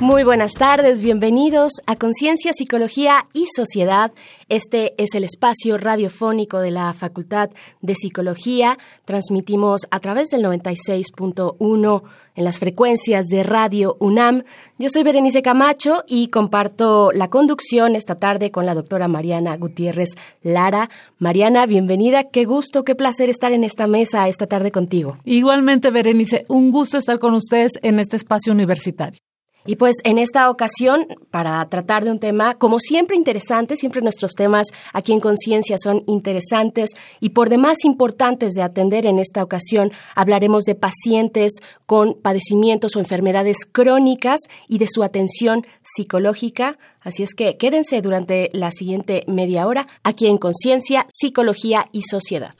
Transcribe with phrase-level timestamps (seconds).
[0.00, 4.12] Muy buenas tardes, bienvenidos a Conciencia, Psicología y Sociedad.
[4.50, 7.48] Este es el espacio radiofónico de la Facultad
[7.80, 8.76] de Psicología.
[9.06, 12.02] Transmitimos a través del 96.1
[12.34, 14.44] en las frecuencias de Radio UNAM.
[14.78, 20.10] Yo soy Berenice Camacho y comparto la conducción esta tarde con la doctora Mariana Gutiérrez
[20.42, 20.90] Lara.
[21.18, 22.24] Mariana, bienvenida.
[22.24, 25.16] Qué gusto, qué placer estar en esta mesa esta tarde contigo.
[25.24, 29.18] Igualmente, Berenice, un gusto estar con ustedes en este espacio universitario.
[29.66, 34.32] Y pues en esta ocasión, para tratar de un tema, como siempre interesante, siempre nuestros
[34.32, 36.90] temas aquí en Conciencia son interesantes
[37.20, 43.00] y por demás importantes de atender en esta ocasión, hablaremos de pacientes con padecimientos o
[43.00, 46.78] enfermedades crónicas y de su atención psicológica.
[47.00, 52.54] Así es que quédense durante la siguiente media hora aquí en Conciencia, Psicología y Sociedad.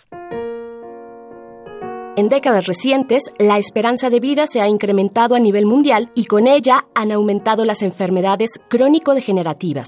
[2.17, 6.47] En décadas recientes, la esperanza de vida se ha incrementado a nivel mundial y con
[6.47, 9.87] ella han aumentado las enfermedades crónico-degenerativas.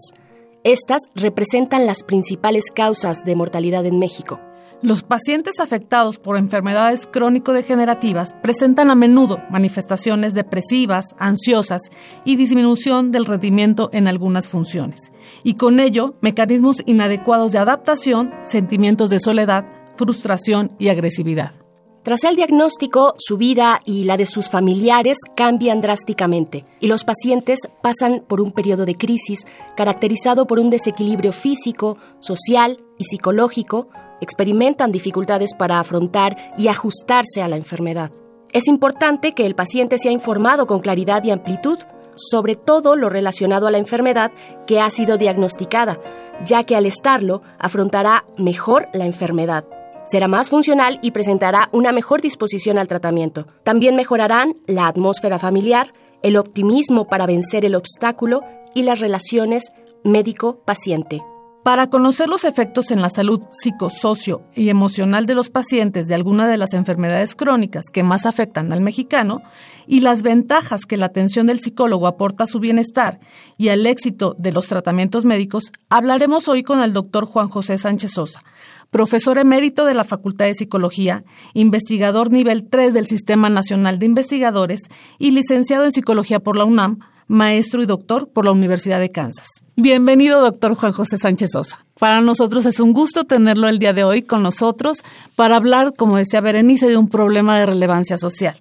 [0.63, 4.39] Estas representan las principales causas de mortalidad en México.
[4.83, 11.81] Los pacientes afectados por enfermedades crónico-degenerativas presentan a menudo manifestaciones depresivas, ansiosas
[12.27, 15.13] y disminución del rendimiento en algunas funciones,
[15.45, 19.65] y con ello mecanismos inadecuados de adaptación, sentimientos de soledad,
[19.97, 21.68] frustración y agresividad.
[22.09, 27.69] Tras el diagnóstico, su vida y la de sus familiares cambian drásticamente y los pacientes
[27.83, 33.89] pasan por un periodo de crisis caracterizado por un desequilibrio físico, social y psicológico,
[34.23, 38.11] experimentan dificultades para afrontar y ajustarse a la enfermedad.
[38.55, 41.79] Es importante que el paciente sea informado con claridad y amplitud
[42.17, 44.33] sobre todo lo relacionado a la enfermedad
[44.67, 46.01] que ha sido diagnosticada,
[46.43, 49.67] ya que al estarlo afrontará mejor la enfermedad
[50.09, 53.47] será más funcional y presentará una mejor disposición al tratamiento.
[53.63, 55.93] También mejorarán la atmósfera familiar,
[56.23, 58.43] el optimismo para vencer el obstáculo
[58.75, 59.69] y las relaciones
[60.05, 61.23] médico-paciente.
[61.65, 66.49] Para conocer los efectos en la salud psicosocio y emocional de los pacientes de alguna
[66.49, 69.43] de las enfermedades crónicas que más afectan al mexicano
[69.87, 73.21] y las ventajas que la atención del psicólogo aporta a su bienestar
[73.59, 78.13] y al éxito de los tratamientos médicos, hablaremos hoy con el doctor Juan José Sánchez
[78.13, 78.43] Sosa,
[78.91, 84.83] profesor emérito de la Facultad de Psicología, investigador nivel 3 del Sistema Nacional de Investigadores
[85.19, 89.49] y licenciado en Psicología por la UNAM, maestro y doctor por la Universidad de Kansas.
[89.77, 91.85] Bienvenido, doctor Juan José Sánchez Sosa.
[91.99, 95.05] Para nosotros es un gusto tenerlo el día de hoy con nosotros
[95.37, 98.57] para hablar, como decía Berenice, de un problema de relevancia social.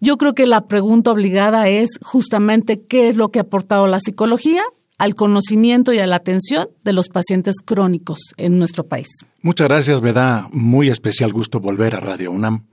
[0.00, 4.00] Yo creo que la pregunta obligada es justamente qué es lo que ha aportado la
[4.00, 4.62] psicología
[4.98, 9.08] al conocimiento y a la atención de los pacientes crónicos en nuestro país.
[9.42, 12.66] Muchas gracias, me da muy especial gusto volver a Radio UNAM.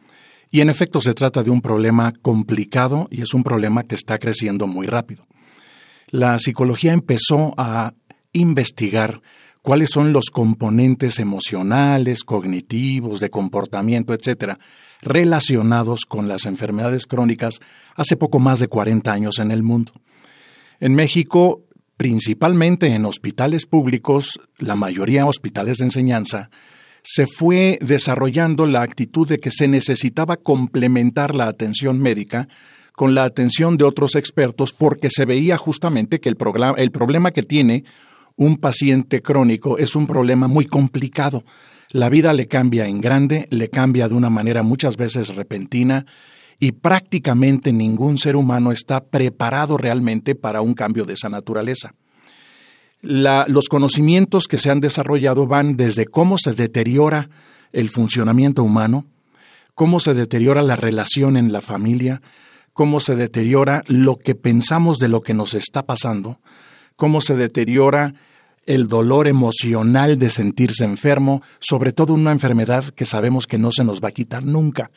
[0.51, 4.17] Y en efecto se trata de un problema complicado y es un problema que está
[4.17, 5.25] creciendo muy rápido.
[6.09, 7.93] La psicología empezó a
[8.31, 9.21] investigar
[9.61, 14.59] cuáles son los componentes emocionales, cognitivos, de comportamiento, etcétera,
[15.01, 17.59] relacionados con las enfermedades crónicas
[17.95, 19.93] hace poco más de 40 años en el mundo.
[20.79, 21.63] En México
[21.97, 26.49] principalmente en hospitales públicos, la mayoría hospitales de enseñanza,
[27.03, 32.47] se fue desarrollando la actitud de que se necesitaba complementar la atención médica
[32.93, 36.37] con la atención de otros expertos porque se veía justamente que el,
[36.77, 37.83] el problema que tiene
[38.37, 41.43] un paciente crónico es un problema muy complicado.
[41.91, 46.05] La vida le cambia en grande, le cambia de una manera muchas veces repentina,
[46.59, 51.93] y prácticamente ningún ser humano está preparado realmente para un cambio de esa naturaleza.
[53.01, 57.29] los conocimientos que se han desarrollado van desde cómo se deteriora
[57.71, 59.05] el funcionamiento humano,
[59.75, 62.21] cómo se deteriora la relación en la familia,
[62.73, 66.39] cómo se deteriora lo que pensamos de lo que nos está pasando,
[66.95, 68.15] cómo se deteriora
[68.65, 73.83] el dolor emocional de sentirse enfermo, sobre todo una enfermedad que sabemos que no se
[73.83, 74.89] nos va a quitar nunca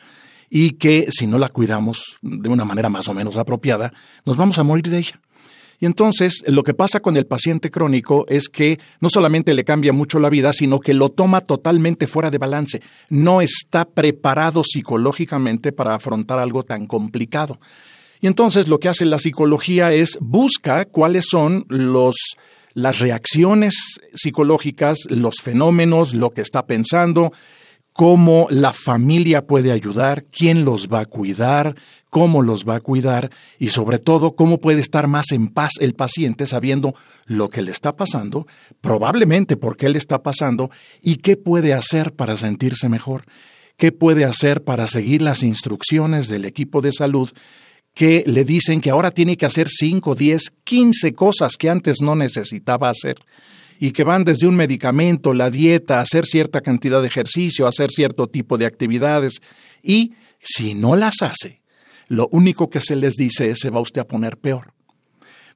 [0.49, 3.93] y que si no la cuidamos de una manera más o menos apropiada,
[4.25, 5.19] nos vamos a morir de ella.
[5.81, 9.93] Y entonces lo que pasa con el paciente crónico es que no solamente le cambia
[9.93, 12.81] mucho la vida, sino que lo toma totalmente fuera de balance.
[13.09, 17.59] No está preparado psicológicamente para afrontar algo tan complicado.
[18.19, 22.15] Y entonces lo que hace la psicología es busca cuáles son los
[22.73, 27.31] las reacciones psicológicas, los fenómenos, lo que está pensando,
[27.99, 31.75] cómo la familia puede ayudar, quién los va a cuidar,
[32.09, 35.95] cómo los va a cuidar y sobre todo cómo puede estar más en paz el
[35.95, 38.47] paciente sabiendo lo que le está pasando,
[38.79, 43.25] probablemente por qué le está pasando y qué puede hacer para sentirse mejor,
[43.75, 47.29] qué puede hacer para seguir las instrucciones del equipo de salud
[47.93, 52.15] que le dicen que ahora tiene que hacer 5, 10, 15 cosas que antes no
[52.15, 53.17] necesitaba hacer
[53.79, 58.27] y que van desde un medicamento, la dieta, hacer cierta cantidad de ejercicio, hacer cierto
[58.27, 59.41] tipo de actividades
[59.81, 61.61] y si no las hace,
[62.07, 64.73] lo único que se les dice es se va usted a poner peor.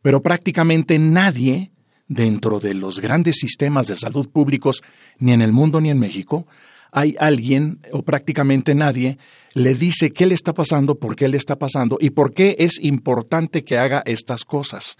[0.02, 1.72] Pero prácticamente nadie
[2.08, 4.84] dentro de los grandes sistemas de salud públicos,
[5.20, 6.48] ni en el mundo ni en México,
[6.92, 9.18] hay alguien, o prácticamente nadie,
[9.54, 12.80] le dice qué le está pasando, por qué le está pasando y por qué es
[12.80, 14.96] importante que haga estas cosas.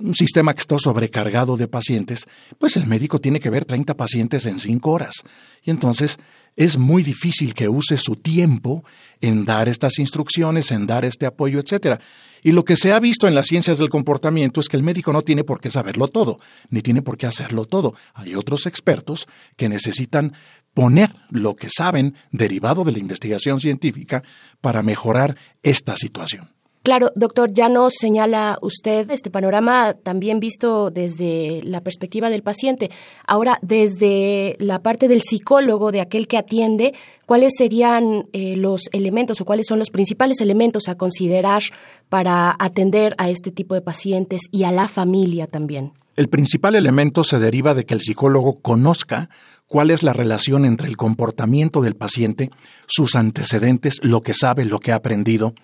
[0.00, 2.26] Un sistema que está sobrecargado de pacientes,
[2.58, 5.22] pues el médico tiene que ver 30 pacientes en 5 horas.
[5.62, 6.18] Y entonces
[6.56, 8.84] es muy difícil que use su tiempo
[9.20, 12.00] en dar estas instrucciones, en dar este apoyo, etc.
[12.42, 15.12] Y lo que se ha visto en las ciencias del comportamiento es que el médico
[15.12, 16.38] no tiene por qué saberlo todo,
[16.70, 17.94] ni tiene por qué hacerlo todo.
[18.14, 20.32] Hay otros expertos que necesitan
[20.74, 24.22] poner lo que saben derivado de la investigación científica
[24.60, 26.59] para mejorar esta situación.
[26.82, 32.90] Claro, doctor, ya nos señala usted este panorama también visto desde la perspectiva del paciente.
[33.26, 36.94] Ahora, desde la parte del psicólogo, de aquel que atiende,
[37.26, 41.62] ¿cuáles serían eh, los elementos o cuáles son los principales elementos a considerar
[42.08, 45.92] para atender a este tipo de pacientes y a la familia también?
[46.16, 49.28] El principal elemento se deriva de que el psicólogo conozca
[49.66, 52.50] cuál es la relación entre el comportamiento del paciente,
[52.86, 55.54] sus antecedentes, lo que sabe, lo que ha aprendido,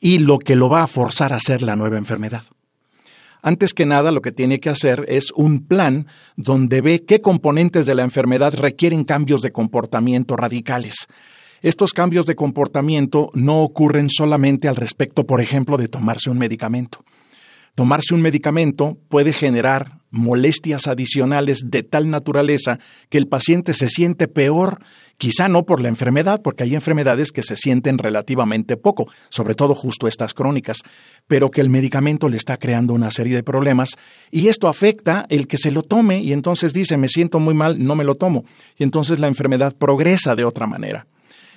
[0.00, 2.44] y lo que lo va a forzar a hacer la nueva enfermedad.
[3.42, 6.06] Antes que nada, lo que tiene que hacer es un plan
[6.36, 11.06] donde ve qué componentes de la enfermedad requieren cambios de comportamiento radicales.
[11.62, 17.04] Estos cambios de comportamiento no ocurren solamente al respecto, por ejemplo, de tomarse un medicamento.
[17.74, 22.78] Tomarse un medicamento puede generar molestias adicionales de tal naturaleza
[23.08, 24.80] que el paciente se siente peor,
[25.18, 29.74] quizá no por la enfermedad, porque hay enfermedades que se sienten relativamente poco, sobre todo
[29.74, 30.78] justo estas crónicas,
[31.26, 33.90] pero que el medicamento le está creando una serie de problemas
[34.30, 37.84] y esto afecta el que se lo tome y entonces dice me siento muy mal,
[37.84, 38.44] no me lo tomo,
[38.76, 41.06] y entonces la enfermedad progresa de otra manera.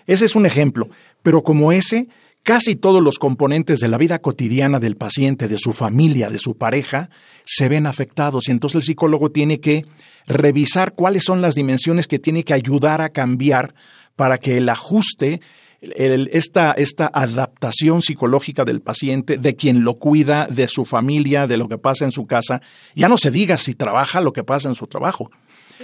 [0.06, 0.90] Ese es un ejemplo,
[1.22, 2.08] pero como ese,
[2.44, 6.58] Casi todos los componentes de la vida cotidiana del paciente, de su familia, de su
[6.58, 7.10] pareja,
[7.46, 8.50] se ven afectados.
[8.50, 9.86] Y entonces el psicólogo tiene que
[10.28, 13.74] revisar cuáles son las dimensiones que tiene que ayudar a cambiar
[14.18, 15.40] para que el ajuste,
[15.80, 21.70] esta, esta adaptación psicológica del paciente, de quien lo cuida, de su familia, de lo
[21.70, 22.62] que pasa en su casa,
[22.94, 25.32] ya no se diga si trabaja lo que pasa en su trabajo,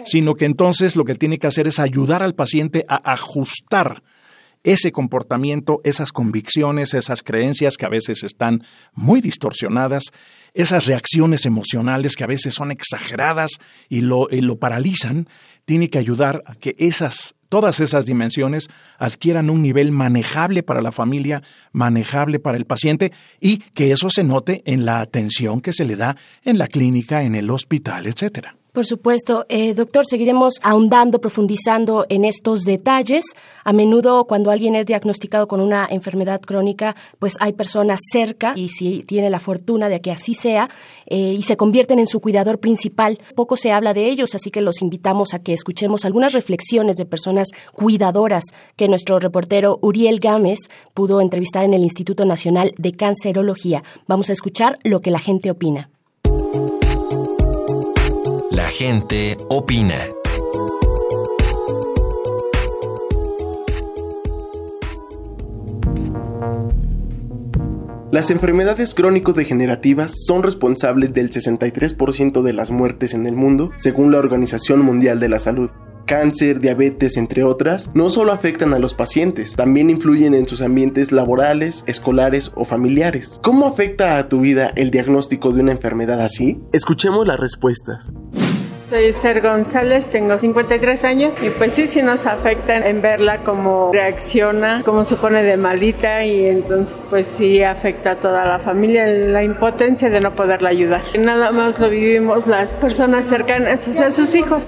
[0.03, 4.03] sino que entonces lo que tiene que hacer es ayudar al paciente a ajustar
[4.63, 8.63] ese comportamiento, esas convicciones, esas creencias que a veces están
[8.93, 10.03] muy distorsionadas,
[10.53, 13.51] esas reacciones emocionales que a veces son exageradas
[13.87, 15.27] y lo, lo paralizan,
[15.65, 18.67] tiene que ayudar a que esas, todas esas dimensiones
[18.97, 24.23] adquieran un nivel manejable para la familia, manejable para el paciente y que eso se
[24.23, 28.58] note en la atención que se le da en la clínica, en el hospital, etcétera.
[28.73, 29.45] Por supuesto.
[29.49, 33.25] Eh, doctor, seguiremos ahondando, profundizando en estos detalles.
[33.63, 38.69] A menudo, cuando alguien es diagnosticado con una enfermedad crónica, pues hay personas cerca y
[38.69, 40.69] si tiene la fortuna de que así sea
[41.07, 43.19] eh, y se convierten en su cuidador principal.
[43.35, 47.05] Poco se habla de ellos, así que los invitamos a que escuchemos algunas reflexiones de
[47.05, 48.43] personas cuidadoras
[48.75, 50.59] que nuestro reportero Uriel Gámez
[50.93, 53.83] pudo entrevistar en el Instituto Nacional de Cancerología.
[54.07, 55.89] Vamos a escuchar lo que la gente opina
[58.69, 59.95] gente opina.
[68.11, 74.17] Las enfermedades crónico-degenerativas son responsables del 63% de las muertes en el mundo, según la
[74.17, 75.69] Organización Mundial de la Salud.
[76.09, 81.11] Cáncer, diabetes, entre otras, no solo afectan a los pacientes, también influyen en sus ambientes
[81.11, 83.39] laborales, escolares o familiares.
[83.43, 86.59] ¿Cómo afecta a tu vida el diagnóstico de una enfermedad así?
[86.71, 88.11] Escuchemos las respuestas.
[88.89, 93.91] Soy Esther González, tengo 53 años y pues sí, sí nos afecta en verla cómo
[93.93, 99.05] reacciona, cómo se pone de malita y entonces pues sí afecta a toda la familia
[99.05, 101.03] la impotencia de no poderla ayudar.
[101.19, 104.63] Nada más lo vivimos las personas cercanas, o sea, sus hijos.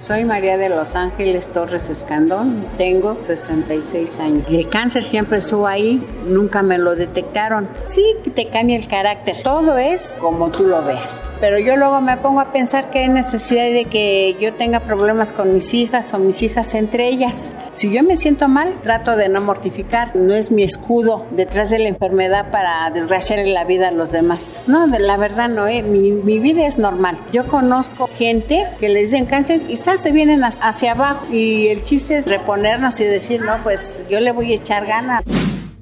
[0.00, 4.46] Soy María de Los Ángeles Torres Escandón, tengo 66 años.
[4.48, 7.68] El cáncer siempre estuvo ahí, nunca me lo detectaron.
[7.84, 8.02] Sí,
[8.34, 11.28] te cambia el carácter, todo es como tú lo veas.
[11.38, 15.34] Pero yo luego me pongo a pensar que hay necesidad de que yo tenga problemas
[15.34, 17.52] con mis hijas o mis hijas entre ellas.
[17.72, 20.16] Si yo me siento mal, trato de no mortificar.
[20.16, 24.62] No es mi escudo detrás de la enfermedad para desgraciarle la vida a los demás.
[24.66, 25.82] No, de la verdad no, eh.
[25.82, 27.16] mi, vida es normal.
[27.32, 32.18] Yo conozco gente que les den cáncer y se vienen hacia abajo y el chiste
[32.18, 35.22] es reponernos y decir, no, pues yo le voy a echar ganas.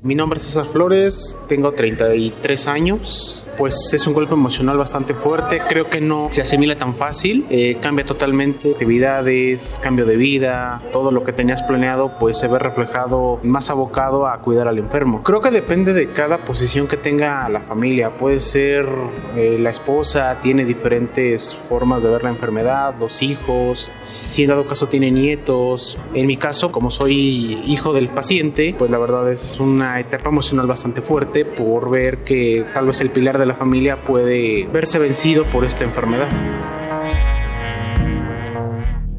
[0.08, 5.60] Mi nombre es César Flores, tengo 33 años pues es un golpe emocional bastante fuerte.
[5.68, 7.44] Creo que no se asimila tan fácil.
[7.50, 12.60] Eh, cambia totalmente actividades, cambio de vida, todo lo que tenías planeado pues se ve
[12.60, 15.24] reflejado más abocado a cuidar al enfermo.
[15.24, 18.10] Creo que depende de cada posición que tenga la familia.
[18.10, 18.86] Puede ser
[19.34, 23.90] eh, la esposa, tiene diferentes formas de ver la enfermedad, los hijos,
[24.30, 25.98] si en dado caso tiene nietos.
[26.14, 30.66] En mi caso, como soy hijo del paciente, pues la verdad es una etapa emocional
[30.66, 35.44] bastante fuerte por ver que tal vez el pilar de la familia puede verse vencido
[35.44, 36.28] por esta enfermedad.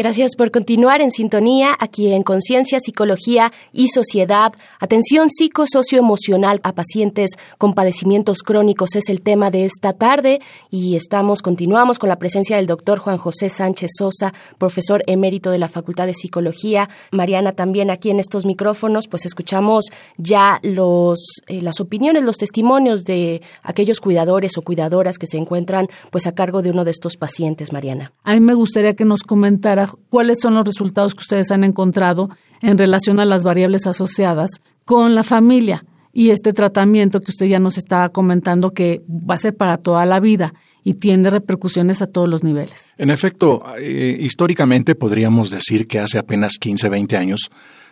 [0.00, 4.54] Gracias por continuar en sintonía aquí en Conciencia, Psicología y Sociedad.
[4.78, 10.40] Atención psicosocioemocional a pacientes con padecimientos crónicos es el tema de esta tarde
[10.70, 15.58] y estamos, continuamos con la presencia del doctor Juan José Sánchez Sosa, profesor emérito de
[15.58, 16.88] la Facultad de Psicología.
[17.10, 23.04] Mariana también aquí en estos micrófonos, pues escuchamos ya los, eh, las opiniones, los testimonios
[23.04, 27.18] de aquellos cuidadores o cuidadoras que se encuentran pues a cargo de uno de estos
[27.18, 28.12] pacientes, Mariana.
[28.24, 32.30] A mí me gustaría que nos comentara cuáles son los resultados que ustedes han encontrado
[32.62, 34.50] en relación a las variables asociadas
[34.84, 39.38] con la familia y este tratamiento que usted ya nos estaba comentando que va a
[39.38, 42.92] ser para toda la vida y tiene repercusiones a todos los niveles.
[42.96, 47.50] En efecto, eh, históricamente podríamos decir que hace apenas 15, 20 años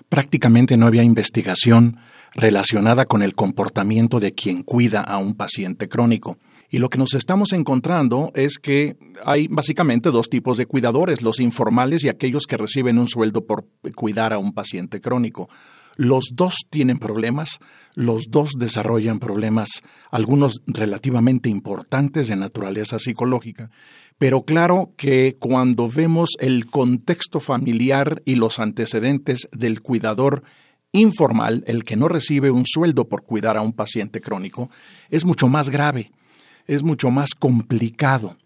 [0.08, 1.98] prácticamente no había investigación
[2.34, 6.38] relacionada con el comportamiento de quien cuida a un paciente crónico.
[6.70, 11.40] Y lo que nos estamos encontrando es que hay básicamente dos tipos de cuidadores, los
[11.40, 15.48] informales y aquellos que reciben un sueldo por cuidar a un paciente crónico.
[15.96, 17.58] Los dos tienen problemas,
[17.94, 19.68] los dos desarrollan problemas,
[20.10, 23.70] algunos relativamente importantes de naturaleza psicológica,
[24.18, 30.42] pero claro que cuando vemos el contexto familiar y los antecedentes del cuidador
[30.92, 34.70] informal, el que no recibe un sueldo por cuidar a un paciente crónico,
[35.10, 36.12] es mucho más grave
[36.68, 38.36] es mucho más complicado.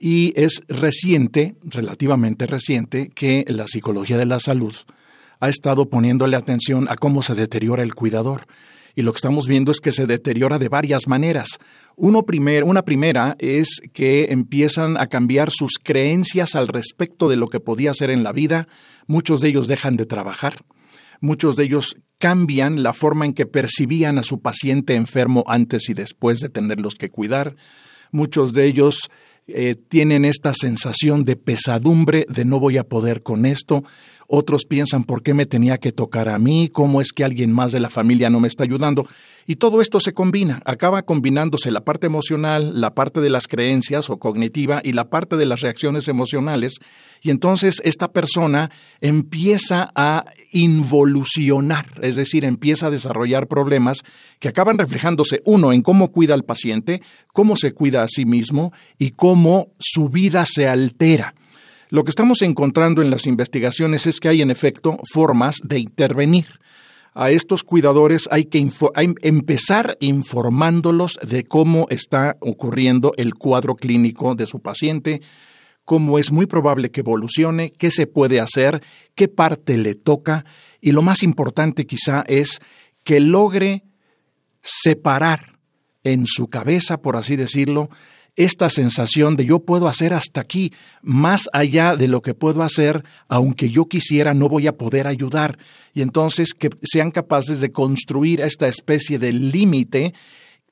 [0.00, 4.74] Y es reciente, relativamente reciente, que la psicología de la salud
[5.38, 8.46] ha estado poniéndole atención a cómo se deteriora el cuidador.
[8.94, 11.58] Y lo que estamos viendo es que se deteriora de varias maneras.
[11.96, 17.48] Uno primer, una primera es que empiezan a cambiar sus creencias al respecto de lo
[17.48, 18.66] que podía ser en la vida.
[19.06, 20.62] Muchos de ellos dejan de trabajar.
[21.22, 25.94] Muchos de ellos cambian la forma en que percibían a su paciente enfermo antes y
[25.94, 27.54] después de tenerlos que cuidar.
[28.10, 29.08] Muchos de ellos
[29.46, 33.84] eh, tienen esta sensación de pesadumbre, de no voy a poder con esto.
[34.34, 36.70] Otros piensan, ¿por qué me tenía que tocar a mí?
[36.72, 39.06] ¿Cómo es que alguien más de la familia no me está ayudando?
[39.46, 44.08] Y todo esto se combina, acaba combinándose la parte emocional, la parte de las creencias
[44.08, 46.76] o cognitiva y la parte de las reacciones emocionales.
[47.20, 48.70] Y entonces esta persona
[49.02, 53.98] empieza a involucionar, es decir, empieza a desarrollar problemas
[54.38, 57.02] que acaban reflejándose, uno, en cómo cuida al paciente,
[57.34, 61.34] cómo se cuida a sí mismo y cómo su vida se altera.
[61.92, 66.46] Lo que estamos encontrando en las investigaciones es que hay en efecto formas de intervenir.
[67.12, 68.66] A estos cuidadores hay que
[69.20, 75.20] empezar informándolos de cómo está ocurriendo el cuadro clínico de su paciente,
[75.84, 78.82] cómo es muy probable que evolucione, qué se puede hacer,
[79.14, 80.46] qué parte le toca
[80.80, 82.60] y lo más importante quizá es
[83.04, 83.84] que logre
[84.62, 85.58] separar
[86.04, 87.90] en su cabeza, por así decirlo,
[88.36, 90.72] esta sensación de yo puedo hacer hasta aquí,
[91.02, 95.58] más allá de lo que puedo hacer, aunque yo quisiera, no voy a poder ayudar.
[95.92, 100.14] Y entonces que sean capaces de construir esta especie de límite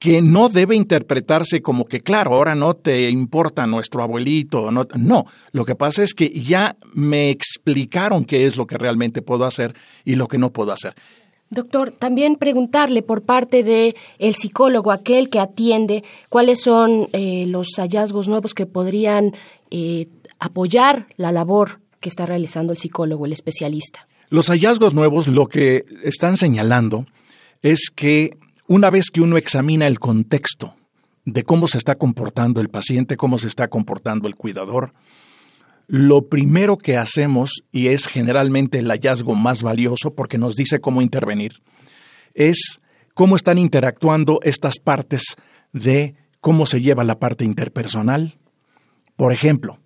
[0.00, 4.70] que no debe interpretarse como que, claro, ahora no te importa nuestro abuelito.
[4.70, 9.20] No, no, lo que pasa es que ya me explicaron qué es lo que realmente
[9.20, 9.74] puedo hacer
[10.06, 10.94] y lo que no puedo hacer.
[11.50, 17.74] Doctor, también preguntarle por parte de el psicólogo, aquel que atiende, cuáles son eh, los
[17.76, 19.32] hallazgos nuevos que podrían
[19.72, 20.06] eh,
[20.38, 24.06] apoyar la labor que está realizando el psicólogo, el especialista.
[24.28, 27.06] Los hallazgos nuevos lo que están señalando
[27.62, 28.38] es que
[28.68, 30.76] una vez que uno examina el contexto
[31.24, 34.92] de cómo se está comportando el paciente, cómo se está comportando el cuidador,
[35.92, 41.02] lo primero que hacemos, y es generalmente el hallazgo más valioso porque nos dice cómo
[41.02, 41.64] intervenir,
[42.32, 42.80] es
[43.14, 45.34] cómo están interactuando estas partes
[45.72, 48.38] de cómo se lleva la parte interpersonal.
[49.16, 49.80] Por ejemplo,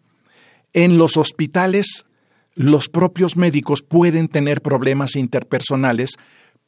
[0.75, 2.05] en los hospitales
[2.53, 6.17] los propios médicos pueden tener problemas interpersonales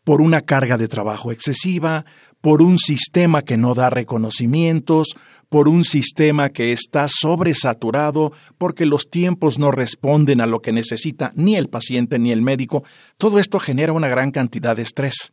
[0.02, 2.06] por una carga de trabajo excesiva,
[2.46, 5.16] por un sistema que no da reconocimientos,
[5.48, 11.32] por un sistema que está sobresaturado, porque los tiempos no responden a lo que necesita
[11.34, 12.84] ni el paciente ni el médico.
[13.18, 15.32] Todo esto genera una gran cantidad de estrés.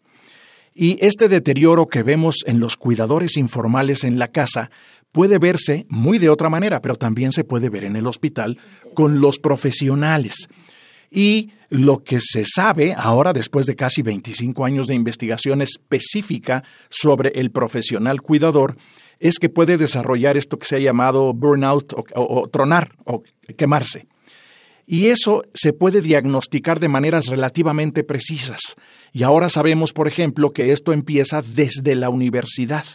[0.74, 4.72] Y este deterioro que vemos en los cuidadores informales en la casa
[5.12, 8.58] puede verse muy de otra manera, pero también se puede ver en el hospital
[8.96, 10.48] con los profesionales.
[11.12, 17.30] Y lo que se sabe ahora, después de casi 25 años de investigación específica sobre
[17.30, 18.78] el profesional cuidador,
[19.20, 23.24] es que puede desarrollar esto que se ha llamado burnout o, tronar o
[23.58, 24.06] quemarse.
[24.86, 28.76] Y eso se puede diagnosticar de maneras relativamente precisas.
[29.12, 32.86] Y ahora sabemos, por ejemplo, que esto empieza desde la universidad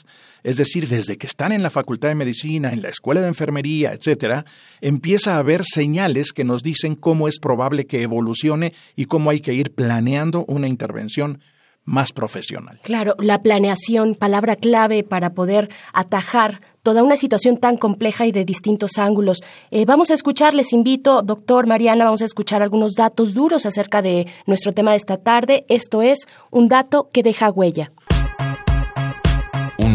[0.42, 3.92] es decir, desde que están en la Facultad de Medicina, en la Escuela de Enfermería,
[3.92, 4.44] etcétera,
[4.80, 9.40] empieza a haber señales que nos dicen cómo es probable que evolucione y cómo hay
[9.40, 11.40] que ir planeando una intervención
[11.88, 12.78] más profesional.
[12.82, 18.44] Claro, la planeación, palabra clave para poder atajar toda una situación tan compleja y de
[18.44, 19.42] distintos ángulos.
[19.70, 24.02] Eh, vamos a escuchar, les invito, doctor Mariana, vamos a escuchar algunos datos duros acerca
[24.02, 25.64] de nuestro tema de esta tarde.
[25.68, 27.90] Esto es un dato que deja huella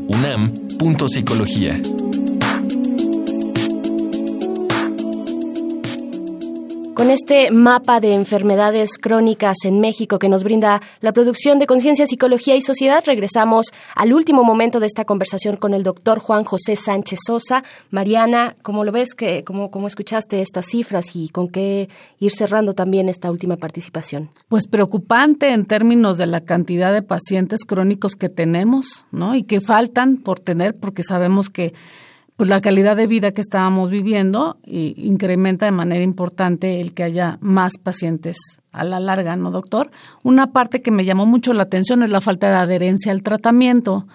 [7.00, 12.06] Con este mapa de enfermedades crónicas en México que nos brinda la producción de Conciencia,
[12.06, 16.76] Psicología y Sociedad, regresamos al último momento de esta conversación con el doctor Juan José
[16.76, 17.64] Sánchez Sosa.
[17.90, 19.16] Mariana, ¿cómo lo ves?
[19.46, 21.88] ¿Cómo, ¿Cómo escuchaste estas cifras y con qué
[22.20, 24.30] ir cerrando también esta última participación?
[24.50, 29.36] Pues preocupante en términos de la cantidad de pacientes crónicos que tenemos, ¿no?
[29.36, 31.74] Y que faltan por tener, porque sabemos que
[32.40, 37.04] pues la calidad de vida que estábamos viviendo y incrementa de manera importante el que
[37.04, 38.38] haya más pacientes
[38.72, 39.92] a la larga, ¿no, doctor?
[40.24, 44.08] Una parte que me llamó mucho la atención es la falta de adherencia al tratamiento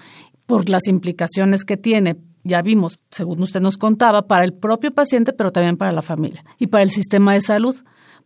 [0.47, 5.35] por las implicaciones que tiene, ya vimos, según usted nos contaba, para el propio paciente,
[5.35, 7.77] pero también para la familia y para el sistema de salud,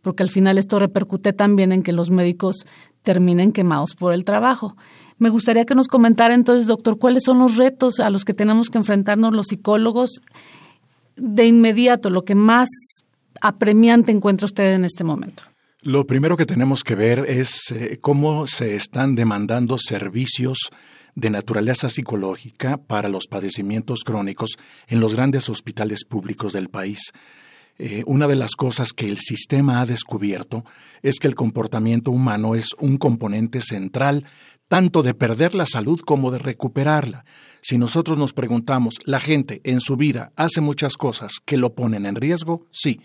[0.01, 2.65] porque al final esto repercute también en que los médicos
[3.03, 4.77] terminen quemados por el trabajo.
[5.19, 8.69] Me gustaría que nos comentara entonces, doctor, cuáles son los retos a los que tenemos
[8.69, 10.21] que enfrentarnos los psicólogos
[11.17, 12.69] de inmediato, lo que más
[13.41, 15.43] apremiante encuentra usted en este momento.
[15.81, 20.69] Lo primero que tenemos que ver es eh, cómo se están demandando servicios
[21.15, 27.11] de naturaleza psicológica para los padecimientos crónicos en los grandes hospitales públicos del país.
[27.77, 30.65] Eh, una de las cosas que el sistema ha descubierto
[31.01, 34.23] es que el comportamiento humano es un componente central
[34.69, 37.25] tanto de perder la salud como de recuperarla.
[37.59, 42.05] Si nosotros nos preguntamos, ¿la gente en su vida hace muchas cosas que lo ponen
[42.05, 42.67] en riesgo?
[42.71, 43.01] Sí.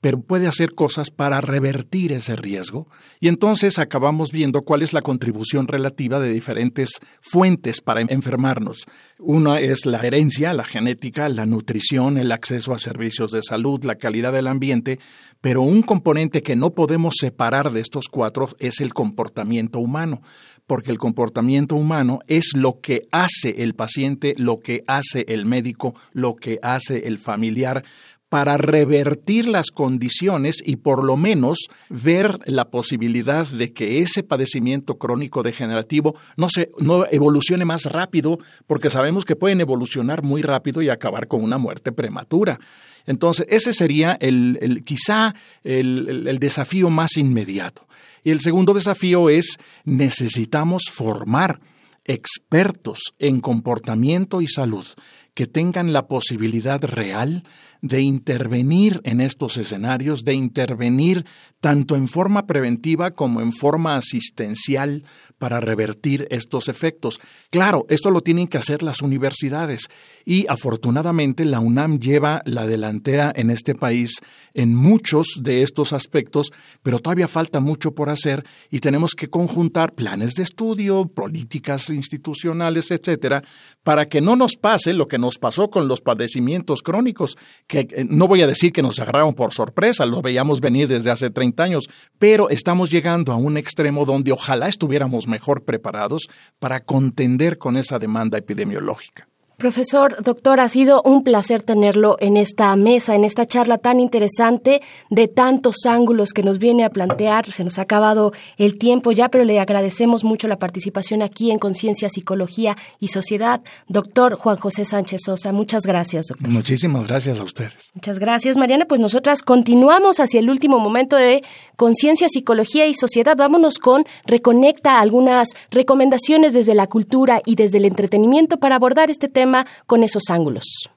[0.00, 2.86] pero puede hacer cosas para revertir ese riesgo
[3.18, 6.90] y entonces acabamos viendo cuál es la contribución relativa de diferentes
[7.20, 8.84] fuentes para enfermarnos.
[9.18, 13.96] Una es la herencia, la genética, la nutrición, el acceso a servicios de salud, la
[13.96, 15.00] calidad del ambiente,
[15.40, 20.22] pero un componente que no podemos separar de estos cuatro es el comportamiento humano
[20.68, 25.94] porque el comportamiento humano es lo que hace el paciente, lo que hace el médico,
[26.12, 27.84] lo que hace el familiar
[28.28, 34.98] para revertir las condiciones y por lo menos ver la posibilidad de que ese padecimiento
[34.98, 40.82] crónico degenerativo no se no evolucione más rápido, porque sabemos que pueden evolucionar muy rápido
[40.82, 42.60] y acabar con una muerte prematura.
[43.06, 47.87] Entonces, ese sería el, quizá el desafío más inmediato.
[48.24, 51.60] Y el segundo desafío es necesitamos formar
[52.04, 54.86] expertos en comportamiento y salud
[55.34, 57.44] que tengan la posibilidad real
[57.80, 61.24] de intervenir en estos escenarios, de intervenir
[61.60, 65.04] tanto en forma preventiva como en forma asistencial
[65.38, 67.20] para revertir estos efectos.
[67.50, 69.88] Claro, esto lo tienen que hacer las universidades
[70.24, 74.16] y afortunadamente la UNAM lleva la delantera en este país
[74.54, 76.50] en muchos de estos aspectos,
[76.82, 82.90] pero todavía falta mucho por hacer y tenemos que conjuntar planes de estudio, políticas institucionales,
[82.90, 83.44] etcétera,
[83.84, 87.36] para que no nos pase lo que nos pasó con los padecimientos crónicos,
[87.68, 91.10] que eh, no voy a decir que nos agarraron por sorpresa, lo veíamos venir desde
[91.10, 96.80] hace 30 años, pero estamos llegando a un extremo donde ojalá estuviéramos mejor preparados para
[96.80, 99.28] contender con esa demanda epidemiológica.
[99.58, 104.80] Profesor, doctor, ha sido un placer tenerlo en esta mesa, en esta charla tan interesante
[105.10, 107.50] de tantos ángulos que nos viene a plantear.
[107.50, 111.58] Se nos ha acabado el tiempo ya, pero le agradecemos mucho la participación aquí en
[111.58, 113.60] Conciencia, Psicología y Sociedad.
[113.88, 116.48] Doctor Juan José Sánchez Sosa, muchas gracias, doctor.
[116.48, 117.90] Muchísimas gracias a ustedes.
[117.94, 118.84] Muchas gracias, Mariana.
[118.84, 121.42] Pues nosotras continuamos hacia el último momento de
[121.78, 123.36] Conciencia, Psicología y Sociedad.
[123.36, 129.28] Vámonos con Reconecta algunas recomendaciones desde la cultura y desde el entretenimiento para abordar este
[129.28, 130.90] tema con esos ángulos.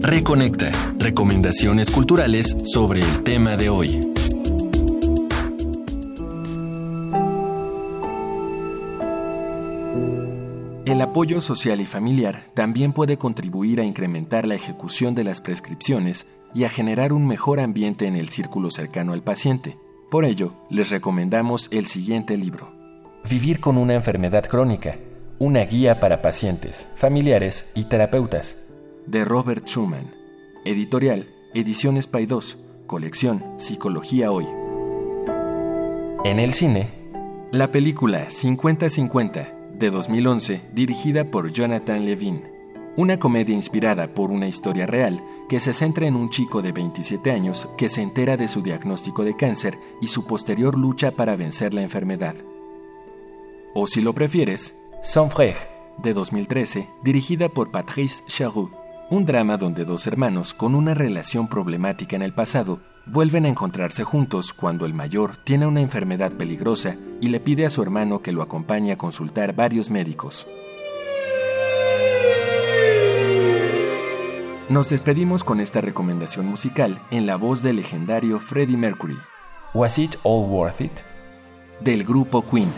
[0.00, 0.72] Reconecta.
[0.98, 4.12] Recomendaciones culturales sobre el tema de hoy.
[10.86, 16.26] El apoyo social y familiar también puede contribuir a incrementar la ejecución de las prescripciones
[16.54, 19.76] y a generar un mejor ambiente en el círculo cercano al paciente.
[20.10, 22.72] Por ello, les recomendamos el siguiente libro.
[23.28, 24.96] Vivir con una enfermedad crónica
[25.40, 28.68] una guía para pacientes, familiares y terapeutas.
[29.06, 30.14] De Robert Schumann.
[30.66, 34.46] Editorial, Ediciones Paidós, colección Psicología Hoy.
[36.26, 36.90] En el cine,
[37.52, 42.59] la película 50-50 de 2011, dirigida por Jonathan Levine.
[42.96, 47.30] Una comedia inspirada por una historia real que se centra en un chico de 27
[47.30, 51.72] años que se entera de su diagnóstico de cáncer y su posterior lucha para vencer
[51.72, 52.34] la enfermedad.
[53.74, 55.56] O si lo prefieres, son Frère,
[55.98, 58.70] de 2013, dirigida por Patrice Charroux.
[59.08, 64.04] Un drama donde dos hermanos con una relación problemática en el pasado vuelven a encontrarse
[64.04, 68.32] juntos cuando el mayor tiene una enfermedad peligrosa y le pide a su hermano que
[68.32, 70.46] lo acompañe a consultar varios médicos.
[74.70, 79.18] Nos despedimos con esta recomendación musical en la voz del legendario Freddie Mercury.
[79.74, 80.92] Was It All Worth It?
[81.80, 82.70] Del grupo Queen.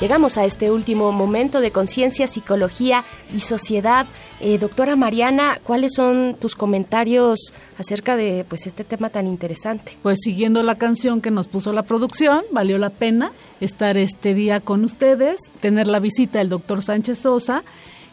[0.00, 4.06] Llegamos a este último momento de conciencia, psicología y sociedad.
[4.38, 9.96] Eh, doctora Mariana, ¿cuáles son tus comentarios acerca de pues este tema tan interesante?
[10.04, 14.60] Pues siguiendo la canción que nos puso la producción, valió la pena estar este día
[14.60, 17.64] con ustedes, tener la visita del doctor Sánchez Sosa.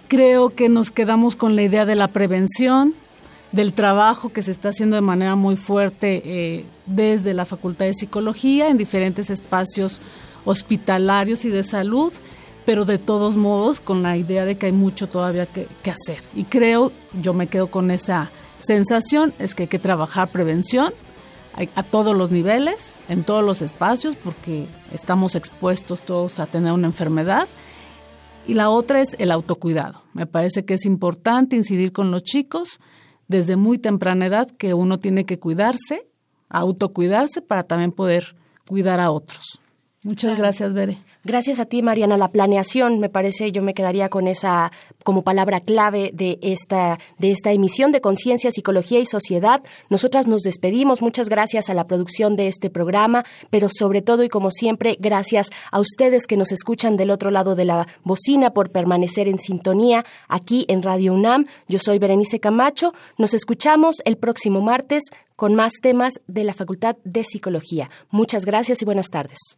[0.08, 2.96] Creo que nos quedamos con la idea de la prevención,
[3.52, 7.94] del trabajo que se está haciendo de manera muy fuerte eh, desde la Facultad de
[7.94, 10.02] Psicología en diferentes espacios
[10.46, 12.14] hospitalarios y de salud,
[12.66, 16.20] pero de todos modos con la idea de que hay mucho todavía que, hacer.
[16.34, 20.94] Y creo, yo me quedo con esa sensación, es que hay que trabajar prevención
[21.76, 26.88] a todos los niveles, en todos los espacios, porque estamos expuestos todos a tener una
[26.88, 27.48] enfermedad.
[28.46, 30.02] Y la otra es el autocuidado.
[30.14, 32.80] Me parece que es importante incidir con los chicos
[33.28, 36.08] desde muy temprana edad que uno tiene que cuidarse,
[36.50, 38.36] autocuidarse para también poder
[38.68, 39.60] cuidar a otros.
[40.06, 41.00] Muchas gracias, Bere.
[41.24, 42.16] Gracias a ti, Mariana.
[42.16, 44.72] La planeación, me parece, yo me quedaría con esa
[45.04, 49.64] como palabra clave de esta, de esta emisión de Conciencia, Psicología y Sociedad.
[49.90, 51.02] Nosotras nos despedimos.
[51.02, 55.50] Muchas gracias a la producción de este programa, pero sobre todo y como siempre, gracias
[55.72, 60.06] a ustedes que nos escuchan del otro lado de la bocina por permanecer en sintonía
[60.28, 61.48] aquí en Radio UNAM.
[61.68, 62.94] Yo soy Berenice Camacho.
[63.18, 67.90] Nos escuchamos el próximo martes con más temas de la Facultad de Psicología.
[68.12, 69.58] Muchas gracias y buenas tardes.